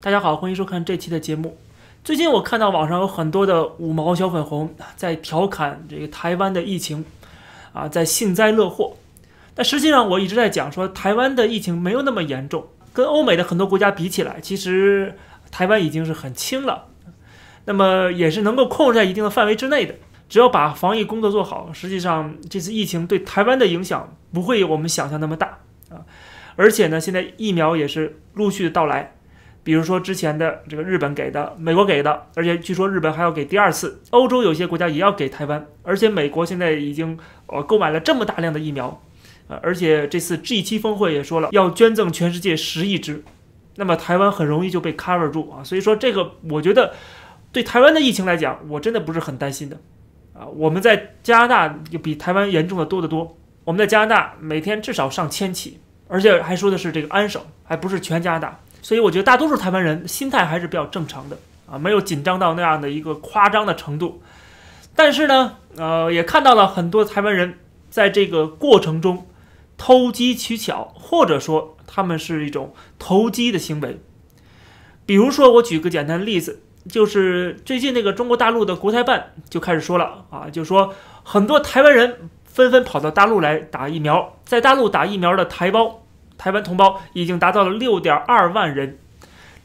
[0.00, 1.58] 大家好，欢迎收看这期的节目。
[2.04, 7.04] 最近我看到网上有很多的五毛小粉红在调侃这个台湾的疫情，
[7.72, 8.96] 啊，在幸灾乐祸。
[9.56, 15.16] 但实际上我一直在讲说，台湾的疫情没有那么严重，跟欧美的很多国家比起来，其实
[15.50, 16.86] 台湾已经是很轻了。
[17.64, 19.96] 那么也是能够控制在一定的范围之内的。
[20.28, 25.58] 只要把防疫工作做好，实际上这次疫情对台湾的影响不会有我们想象那么大
[25.90, 26.06] 啊。
[26.54, 29.14] 而且呢，现在疫苗也是陆续的到来。
[29.68, 38.98] 比如说之前的这个日本给的，美国给的，而且据说日本还要给第二次，欧洲有些国家也要给台湾，而且美国现在已经呃购买了这么大量的疫苗，
[39.46, 43.22] 呃，而且这次 G7 峰会也说了要捐赠全世界十亿支，
[43.74, 46.94] 那么台湾很容易就被 cover 住啊，所以说这个我觉得
[47.52, 49.76] 对台湾的疫情来讲，我真的不是很担心的。
[50.32, 58.60] 啊，我们在加拿大就比台湾严重的多得多，我们在加拿大每天至少上千起，而且还说的是这个安省，还不是全加拿大。
[58.88, 61.36] 所以我觉得大多数台湾人心态还是比较正常的
[61.70, 64.22] 啊，没有紧张到那样的一个夸张的程度。
[64.96, 67.58] 但是呢，呃，也看到了很多台湾人
[67.90, 69.26] 在这个过程中
[69.76, 74.00] 偷机取巧，或者说他们是一种投机的行为。
[75.04, 86.04] 比如说，我举个简单的例子，就是最近那个中国大陆的国台办就开始说了啊，就说很多台湾人纷纷跑到大陆来打疫苗，在大陆打疫苗的台胞。
[86.38, 88.96] 台湾同胞已经达到了六点二万人，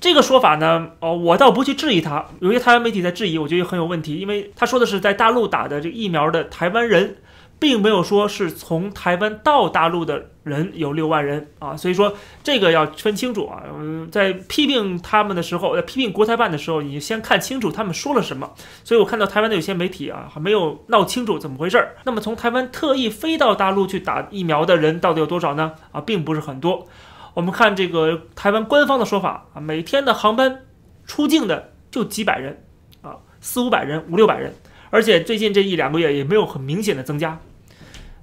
[0.01, 2.25] 这个说法呢，哦，我倒不去质疑他。
[2.39, 7.15] 有些台湾媒体在质疑，我觉得很有问题，因为他说的是在大陆打的这个疫苗的台湾人。
[7.59, 13.63] 并没有说是从台湾到大陆的人有六万人啊，所以说这个要分清楚啊。
[13.73, 18.51] 嗯在批评他们的时候，在批评国台办的时候，你先看清楚他们说了什么。
[18.83, 21.95] 所以我看到台湾的有些媒体啊，还没有闹清楚怎么回事儿。
[22.03, 25.73] 那么从台湾特意飞到大陆去打疫苗的人到底有多少呢？
[25.93, 26.87] 啊，并不是很多。
[27.33, 30.65] 我们看这个台湾官方的说法啊，每天的航班
[31.05, 32.63] 出境的就几百人
[33.01, 34.53] 啊，四五百人，五六百人，
[34.93, 37.39] 而且最近这一两个月也没有很明显的增加。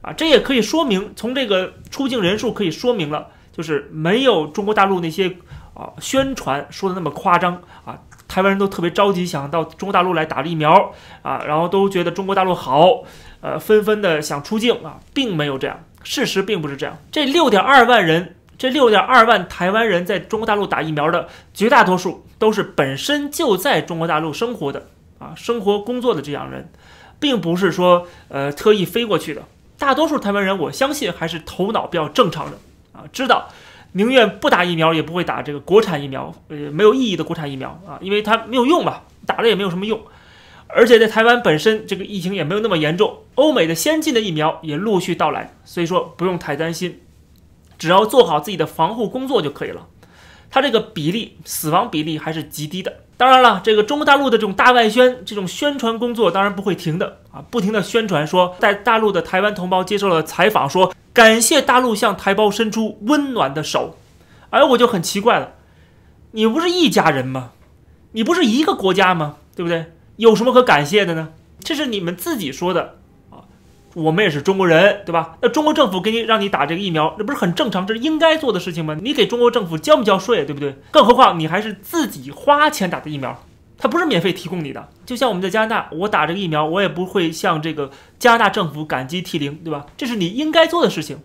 [0.02, 5.36] 啊，这也可以说明，从这个出境人数可以说明了，就是没有中国大陆那些
[5.75, 7.98] 啊宣传说的那么夸张啊。
[8.28, 13.03] 台湾人都特别着急想到中国大陆来打疫苗啊，然后都觉得中国大陆好，
[13.41, 16.97] 呃，纷纷的想出境啊，并没有这样，事实并不是这样。
[17.10, 24.86] 这六点二万人，这六点二万台湾人在中国大陆打疫苗的绝大多数都是本身就在中国大陆生活的
[25.20, 26.72] 啊，生活工作的这样人，
[27.20, 29.42] 并不是说呃特意飞过去的。
[29.78, 32.58] 大多数台湾人，我相信还是头脑比较正常的
[32.92, 33.48] 啊，知道
[33.92, 40.00] 宁愿不打疫苗也不会打这个国产疫苗，呃，没有意义的国产疫苗啊，因为它没有用嘛，打了也没有什么用。
[40.69, 47.00] 而且在台湾本身这个疫情也没有那么严重，欧美的先进的疫苗也陆续到来，所以说不用太担心，
[47.76, 49.88] 只要做好自己的防护工作就可以了。
[50.48, 53.00] 它这个比例死亡比例还是极低的。
[53.20, 63.98] 当然了，这个中国大陆的这种大外宣、这种宣传工作当然不会停的啊，不停的宣传说，在大陆的台湾同胞接受了采访，说感谢大陆向台胞伸出温暖的手。
[64.48, 65.53] 哎，我就很奇怪了，
[66.30, 67.50] 你不是一家人吗？
[68.12, 69.36] 你不是一个国家吗？
[69.54, 69.92] 对不对？
[70.16, 71.28] 有什么可感谢的呢？
[71.62, 73.00] 这是你们自己说的。
[73.95, 75.37] 我们也是中国人，对吧？
[75.43, 78.97] 那中国政府给你让你打这个疫苗，那不是很正常，这是应该做的事情吗？
[79.03, 80.77] 你给中国政府交不交税，对不对？
[80.93, 83.43] 更何况你还是自己花钱打的疫苗，
[83.77, 84.89] 它不是免费提供你的。
[85.05, 89.87] 就像我们在加拿大，我打这个疫苗，我也不会向这个加拿大政府感激涕零，对吧？
[89.97, 91.19] 这是你应该做的事情，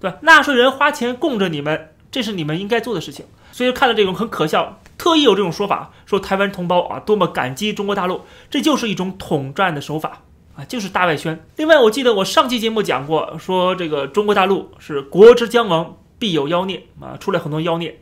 [0.00, 0.18] 对吧？
[0.22, 3.26] 纳税人花钱供着你们，这是你们应该做的事情。
[3.50, 10.22] 所以看到这种很可笑，特意有这种说法，说台湾同胞啊多么感激中国大陆，这就是一种统战的手法。
[10.56, 11.44] 啊，就是大外宣。
[11.56, 17.98] 另外，我记得我上期节目讲过，说这个中国大陆是国之将亡，必有妖孽啊，出来很多妖孽。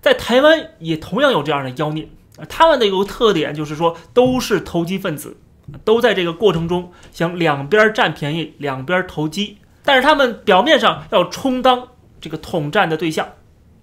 [0.00, 2.46] 在台湾也同样有这样的妖孽啊。
[2.48, 5.36] 他们的一个特点就是说，都是投机分子，
[5.84, 9.58] 都在这个过程中想两边占便宜，两边投机。
[9.84, 11.88] 但是他们表面上要充当
[12.20, 13.28] 这个统战的对象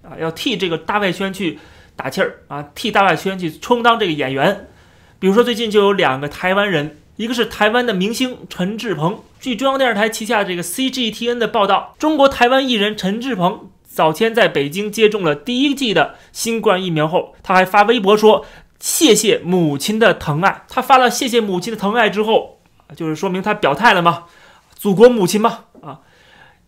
[0.02, 1.58] 啊，要替这个大外宣去
[1.94, 4.68] 打气儿啊，替大外宣去充当这个演员。
[5.18, 6.96] 比如说，最近就有两个台湾人。
[7.22, 18.44] 一个是台湾的明星陈志朋，据中央电视台旗下这个 CGTN 的报道，中国台湾艺人陈志朋早前在北京接种了第一剂的新冠疫苗后，他还发微博说
[18.80, 20.64] 谢谢母亲的疼爱。
[20.68, 22.58] 他发了谢谢母亲的疼爱之后，
[22.96, 24.24] 就是说明他表态了吗？
[24.74, 25.66] 祖国母亲吗？
[25.80, 26.00] 啊，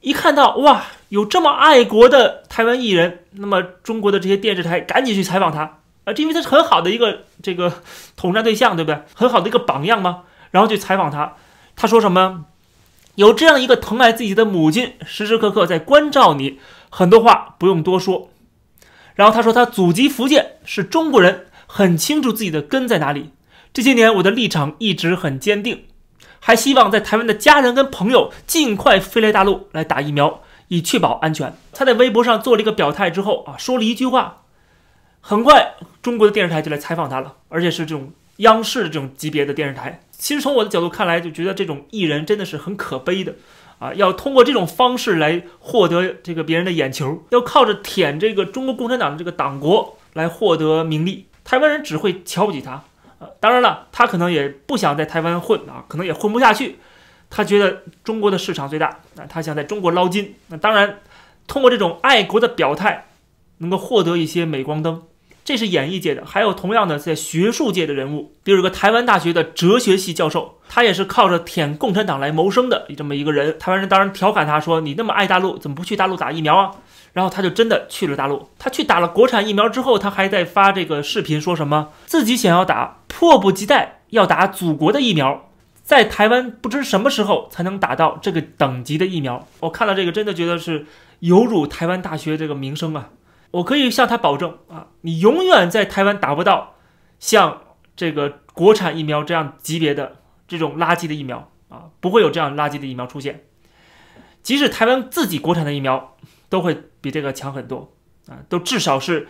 [0.03, 7.83] 一看到哇，有这么爱国的台湾艺人，那么中国的这些电视台赶紧去采访他啊，这因为他是很好的一个这个
[8.17, 9.03] 统战对象，对不对？
[9.15, 10.23] 很好的一个榜样吗？
[10.55, 11.35] 然后去采访他，
[11.75, 12.45] 他说什么？
[13.17, 16.61] 有这样一个疼爱自己的母亲，时时刻刻在关照你，
[16.91, 18.31] 很多话不用多说。
[19.17, 23.33] 然后他说他祖籍福建，是中国人，很清楚自己的根在哪里。
[23.73, 25.87] 这些年我的立场一直很坚定，
[26.39, 31.53] 还希望在台湾的家人跟朋友尽快飞来大陆来打疫苗，以确保安全。
[31.73, 34.43] 他在微博上做了一个表态之后啊，说了一句话，
[35.21, 40.01] 很快中国的电视台就来采访他了，而且是这种央视这种级别的电视台。
[40.19, 43.35] 其实从我的角度看来，就觉得这种艺人真的是很可悲的。
[43.81, 51.27] 啊，要通过这种方式来获得这个别人的眼球，要靠着舔这个中国共产党的这个党国来获得名利。
[51.43, 52.85] 台湾人只会瞧不起他，
[53.19, 56.79] 啊，当然了，他可能也不想在台湾混啊，可能也混不下去。
[57.29, 60.37] 他觉得中国的市场最大，那他想在中国捞金。
[60.47, 61.01] 那当然，
[61.49, 63.09] 通过这种爱国的表态，
[63.59, 65.03] 能够获得一些镁光灯。
[65.45, 73.59] 这是演艺界的，还有同样的在学术界的人物，比如个台湾大学的哲学系教授，他也是靠着舔共产党来谋生的这么一个人。
[73.59, 76.71] 台湾人当然调侃他说：“你那么爱大陆，怎么不去大陆打疫苗啊？”
[77.13, 78.49] 然后他就真的去了大陆。
[78.59, 85.51] 他去打了国产疫苗之后，他还在发这个视频，说什么自己想要打，迫不及待要打祖国的疫苗，
[85.83, 89.47] 在台湾不知什么时候才能打到这个等级的疫苗。
[89.61, 90.87] 我看到这个，真的觉得是
[91.21, 93.11] 有辱台湾大学这个名声啊。
[93.55, 96.75] 我可以向他保证啊，你永远在台湾打不到
[97.21, 97.63] 像
[97.95, 100.17] 这个国产疫苗这样级别的
[100.49, 103.45] 这种垃圾的疫苗啊，不会有这样垃圾的疫苗出现。
[104.43, 106.17] 即使台湾自己国产的疫苗
[106.49, 107.95] 都会比这个强很多
[108.27, 109.29] 啊，都至少是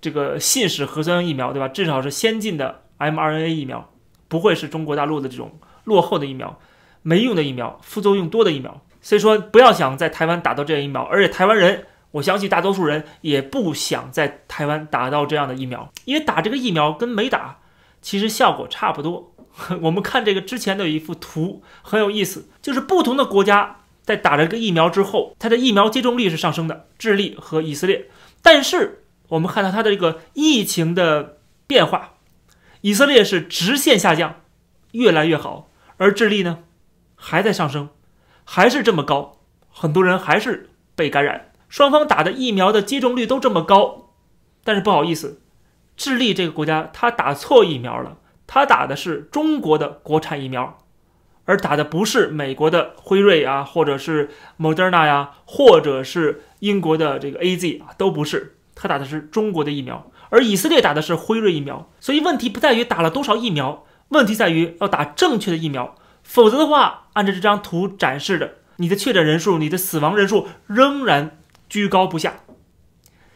[0.00, 1.66] 这个信使核酸疫苗对吧？
[1.66, 3.90] 至少是先进的 mRNA 疫苗，
[4.28, 6.60] 不会是中国大陆的这种落后的疫苗、
[7.02, 8.82] 没用的疫苗、副作用多的疫苗。
[9.00, 11.86] 所以说，不要想在台湾打到这样疫苗，而且台湾人。
[12.14, 17.58] 我相信大多数人也不想在台湾打到这样的疫苗，因为打这个疫苗跟没打
[18.00, 19.34] 其实效果差不多。
[19.82, 28.08] 我们看这个之前的有一幅图很有意思，就是不同的国家在打了这个疫苗之后，它的疫苗接种率是上升的，智利和以色列。
[28.42, 32.14] 但是我们看到它的这个疫情的变化，
[32.82, 34.36] 以色列是直线下降，
[34.92, 36.60] 越来越好，而智利呢
[37.16, 37.88] 还在上升，
[38.44, 39.38] 还是这么高，
[39.68, 41.50] 很多人还是被感染。
[41.74, 44.10] 双方打的疫苗的接种率都这么高，
[44.62, 45.40] 但是不好意思，
[45.96, 50.78] 智利这个国家他打错疫苗了，他打的是中国的国产疫苗，
[51.46, 71.38] 而打的不是美国的辉瑞啊，或者是 Moderna 呀，或者是英国的这个 A Z 啊，都不是，他打的是中国的疫苗，而以色列打的是辉瑞疫苗，所以问题不在于打了多少疫苗，问题在于要打正确的疫苗，否则的话，按照这张图展示的，你的确诊人数、你的死亡人数仍然。
[71.68, 72.34] 居高不下，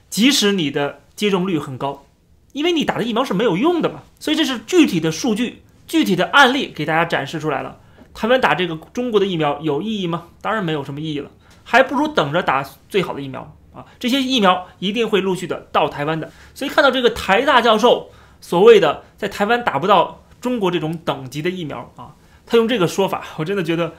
[0.09, 2.05] 即使你的接种率很高，
[2.53, 7.81] 因为你打的疫苗是没有用的嘛，所以这是具体的数据、具体的案例给大家展示出来了。
[8.15, 10.29] 台湾打这个中国的疫苗有意义吗？
[10.41, 11.31] 当然没有什么意义了，
[11.65, 13.85] 还不如等着打最好的疫苗啊！
[13.99, 16.31] 这些疫苗一定会陆续的到台湾的。
[16.55, 18.11] 所以看到这个台大教授
[18.41, 22.15] 所谓的在台湾打不到中国这种等级的疫苗啊，
[22.47, 23.95] 他用这个说法，我真的觉得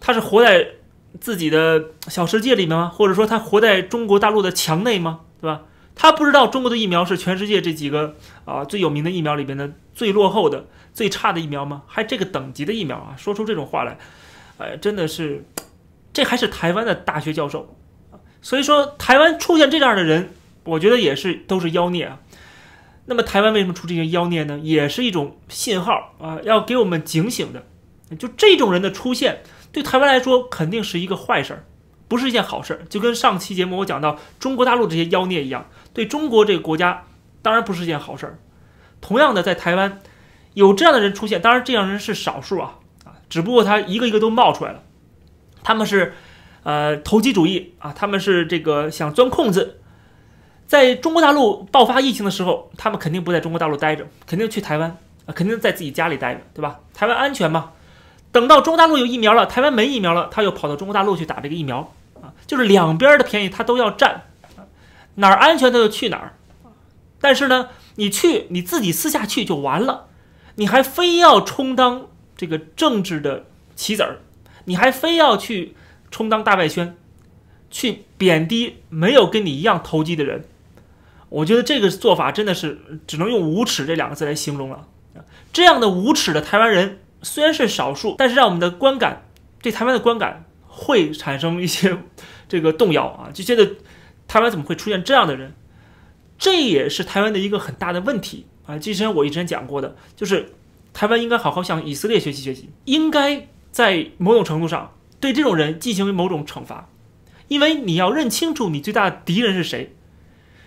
[0.00, 0.66] 他是活在。
[1.20, 2.88] 自己的小世界里面吗？
[2.88, 5.20] 或者说他活在中国大陆的墙内吗？
[5.40, 5.62] 对吧？
[5.94, 11.82] 他不知道中国的疫苗是全世界这几个啊最有名的疫苗里边的最落后的、最差的疫苗吗？
[11.86, 13.14] 还这个等级的疫苗啊？
[13.16, 13.96] 说出这种话来，
[14.58, 15.44] 哎，真的是，
[16.12, 17.76] 这还是台湾的大学教授
[18.42, 20.30] 所以说，台湾出现这样的人，
[20.64, 22.18] 我觉得也是都是妖孽啊。
[23.06, 24.58] 那么，台湾为什么出这些妖孽呢？
[24.62, 27.64] 也是一种信号啊，要给我们警醒的。
[28.16, 29.42] 就这种人的出现。
[29.72, 31.64] 对台湾来说肯定是一个坏事儿，
[32.06, 32.84] 不是一件好事儿。
[32.88, 37.04] 就跟上期节目我讲到中国大陆这些妖孽一样，对中国这个国家
[37.42, 38.38] 当然不是一件好事儿。
[39.00, 40.00] 同样的，在台湾
[40.54, 44.82] 有这样的人出现，当然这样人是少数啊啊，只不过他一个一个都冒出来了。
[45.64, 46.14] 他们是
[46.62, 49.80] 呃投机主义啊，他们是这个想钻空子。
[50.66, 56.78] 在中国大陆爆发疫情的时候，他们肯定不在中国大陆待着，肯定去台湾啊，肯定在自己家里待着，对吧？
[56.94, 57.72] 台湾安全吗？
[58.34, 64.22] 等到中国大陆有疫苗了，台湾没疫苗了，他又跑到中国大陆去打这个疫苗啊，就是两边的便宜他都要占，
[65.14, 66.34] 哪儿安全他就去哪儿。
[67.20, 70.06] 但是呢，你去你自己私下去就完了，
[70.56, 73.44] 你还非要充当这个政治的
[73.76, 74.18] 棋子儿，
[74.64, 75.76] 你还非要去
[76.10, 76.96] 充当大外宣，
[77.70, 80.44] 去贬低没有跟你一样投机的人。
[81.28, 84.88] 我觉得这个做法真的是只能用无耻这两个字来形容了。
[85.52, 86.98] 这样的无耻的台湾人。
[87.24, 89.24] 虽然是少数，但是让我们的观感
[89.60, 91.98] 对台湾的观感会产生一些
[92.48, 93.76] 这个动摇啊，就觉得
[94.28, 95.54] 台湾怎么会出现这样的人？
[96.38, 98.78] 这也是台湾的一个很大的问题啊。
[98.78, 100.52] 之前我以前讲过的，就是
[100.92, 106.88] 台湾应该好好向以色列学习学习，应该在某种程度上对这种人进行某种惩罚，
[107.48, 109.94] 因为你要认清楚你最大的敌人是谁，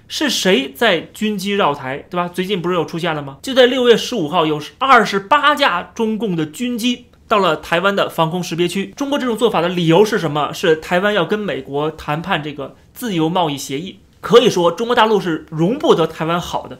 [0.07, 2.27] 是谁在军机绕台，对吧？
[2.27, 3.37] 最近不是又出现了吗？
[3.41, 8.93] 就在六月十五号，有二十八架中共的军机到了台湾的防空识别区。
[8.95, 10.53] 中国这种做法的理由是什么？
[10.53, 13.99] 是台湾要跟美国谈判这个自由贸易协议。
[14.21, 16.79] 可以说，中国大陆是容不得台湾好的，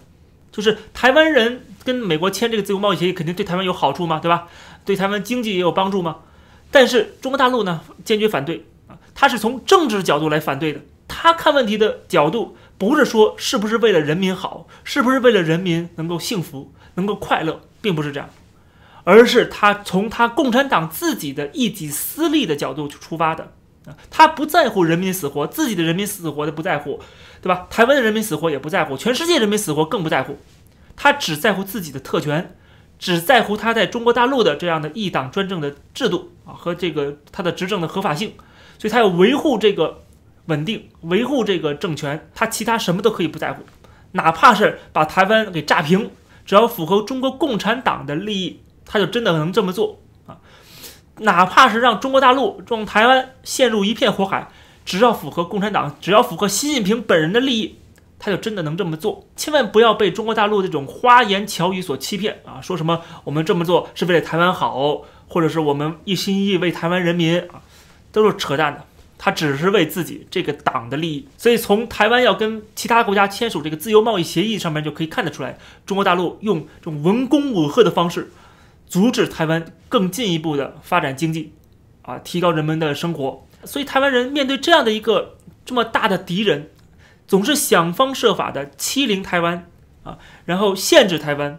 [0.52, 4.48] 就是台湾人跟美国签这个自由贸易协议，肯定对台湾有好处嘛，对吧？
[4.86, 6.18] 对台湾经济也有帮助嘛。
[6.72, 10.80] 但是中国大陆呢，坚决反对啊，他是从政治角度来反对的。
[11.08, 18.30] 他看问题的角度不是说是不是为了人民好，是不是为了人民能够幸福、能够快乐，并不是这样，
[19.04, 23.54] 而是他从他共产党自己的一己私利的角度去出发的
[23.88, 27.00] 啊，他不在乎人民死活，自己的人民死活的不在乎，
[27.42, 27.66] 对吧？
[27.72, 30.38] 台湾的人民死活也不在乎，全世界人民死活更不在乎，
[30.96, 32.56] 他只在乎自己的特权，
[33.00, 38.34] 只在乎他在中国大陆的这样的一党专政的制度啊和这个他的执政的合法性，
[38.78, 40.04] 所以他要维护这个。
[40.48, 43.64] 稳定维护这个政权，他其他什么都可以不在乎，
[44.12, 46.10] 哪怕是把台湾给炸平，
[46.46, 50.38] 只要符合中国共产党的利益，他就真的能这么做啊！
[51.20, 54.48] 哪怕是让中国大陆让台湾陷入一片火海，
[54.86, 57.80] 只要符合共产党，只要符合习近平本人的利益，
[58.18, 59.28] 他就真的能这么做。
[59.36, 62.62] 千万不要被中国大陆这种花言巧语所欺骗啊！
[62.62, 67.62] 说什么我们这么做是为了台湾好，或者是我们一心一意为台湾人民啊，
[68.12, 68.86] 都是扯淡的。
[69.18, 78.30] 他只是为自己这个党的利益，所以从台湾要跟其他国家签署这个自由贸易协议上面就可以看得出来，中国大陆用这种文攻武吓的方式，
[78.88, 81.54] 阻止台湾更进一步的发展经济，
[82.04, 83.48] 啊，提高人们的生活。
[83.64, 86.70] 所以台湾人面对这样的一个这么大的敌人，
[87.28, 89.68] 总是想方设法的欺凌台湾，
[90.04, 91.58] 啊，然后限制台湾，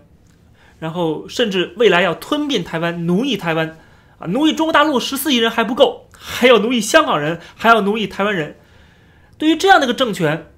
[0.78, 3.76] 然后甚至未来要吞并台湾、奴役台湾，
[4.20, 6.07] 啊，奴役中国大陆十四亿人还不够。
[6.18, 8.56] 还要奴役香港人，还要奴役台湾人。
[9.38, 10.50] 对于这样的一个政权，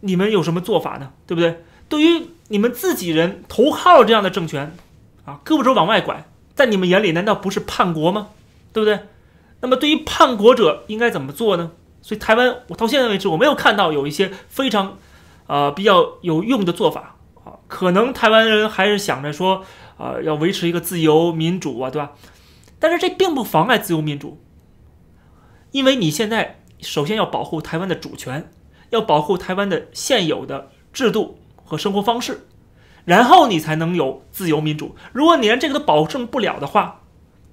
[0.00, 1.12] 你们有什么做法呢？
[1.26, 1.62] 对不对？
[1.88, 4.74] 对于你们自己人投靠这样的政权，
[5.26, 6.24] 啊，胳膊肘往外拐，
[6.54, 8.28] 在你们眼里难道不是叛国吗？
[8.72, 9.00] 对不对？
[9.60, 11.72] 那么对于叛国者应该怎么做呢？
[12.00, 14.96] 所以台湾，我到现在为止我没有看到有一些非常，
[15.46, 17.60] 呃，比较有用的做法啊。
[17.68, 19.64] 可能台湾人还是想着说，
[19.98, 22.12] 啊，要维持一个自由民主啊，对吧？
[22.80, 24.42] 但是这并不妨碍自由民主。
[25.72, 28.50] 因为你现在首先要保护台湾的主权，
[28.90, 32.46] 要保护台湾的现有的制度和生活方式，
[33.04, 34.94] 然后你才能有自由民主。
[35.12, 37.00] 如果你连这个都保证不了的话，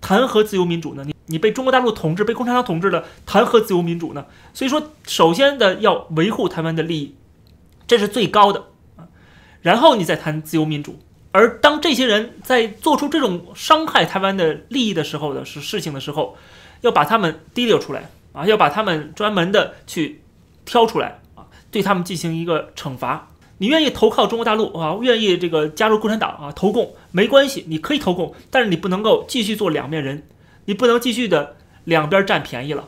[0.01, 1.03] 谈何自由民主呢？
[1.05, 4.25] 你你被中国大陆统治，被共产党统治了，谈何自由民主呢？
[4.53, 7.15] 所以说，首先的要维护台湾的利益，
[7.87, 8.65] 这是最高的
[8.97, 9.07] 啊，
[9.61, 10.99] 然后你再谈自由民主。
[11.31, 16.35] 而当这些人在做出这种伤害台湾的利益的时候的是事情的时候。
[16.81, 18.45] 要把他们提溜出来啊！
[18.45, 20.21] 要把他们专门的去
[20.65, 23.27] 挑出来啊，对他们进行一个惩罚。
[23.57, 24.97] 你愿意投靠中国大陆啊？
[25.01, 26.51] 愿意这个加入共产党啊？
[26.55, 30.27] 投共没关系，你可以投共，但是你不能够继续做两面人，
[30.65, 32.87] 你不能继续的两边占便宜了，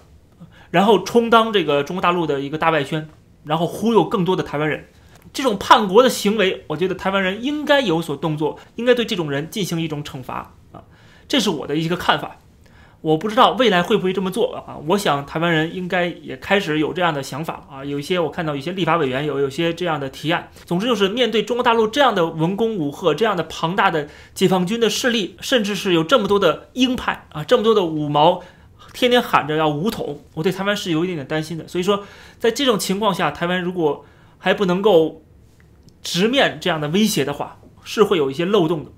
[0.70, 3.10] 然后充当这个中国大陆的一个大外宣，
[3.44, 4.88] 然后忽悠更多的台湾人。
[5.34, 10.84] 这种叛国的行为，我觉得台湾人应该有所动作，应该对这种人进行一种惩罚啊！
[11.28, 12.38] 这是我的一个看法。
[13.02, 14.78] 我不知道未来会不会这么做啊？
[14.90, 17.84] 我想台湾人应该也开始有这样的想法啊。
[17.84, 20.52] 有一些我看到一些立法委员有有些这样的提案。
[20.66, 28.44] 总之就是面对中国大陆这样的文攻武吓、这样的庞大的解放军的势力，甚至是有这么多的鹰派啊，这么多的五毛，
[28.94, 31.68] 天天喊着要武统，我对台湾是有一点点担心的。
[31.68, 32.04] 所以说，
[32.38, 34.06] 在这种情况下，台湾如果
[34.38, 35.24] 还不能够
[36.04, 38.92] 直面这样的威胁的话，是会有一些漏洞的，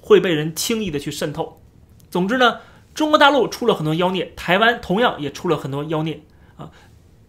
[0.00, 1.62] 会被人轻易的去渗透。
[2.10, 2.56] 总之呢。
[2.96, 6.22] 中国大陆出了很多妖孽，台湾同样也出了很多妖孽
[6.56, 6.70] 啊。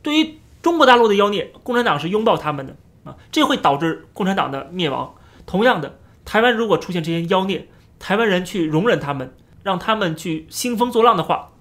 [0.01, 5.13] 对于中国大陆的妖孽，共产党是拥抱他们的啊，这会导致共产党的灭亡。
[5.45, 7.67] 同样的，台湾如果出现这些妖孽，
[7.99, 11.51] 台湾人去容忍他们，让他们去兴风作浪的话，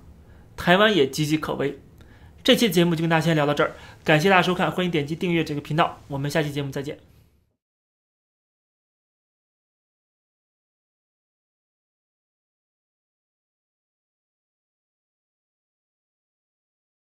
[0.57, 1.81] 台湾也岌岌可危。
[2.45, 3.73] 这期节目就跟大家先聊到这儿，
[4.05, 7.06] 感谢大家收看，欢迎点击订阅这个频道，我们下期节目再见。